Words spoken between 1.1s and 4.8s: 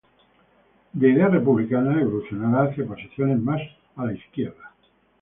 ideas republicanas evolucionará hacia posiciones más izquierdistas.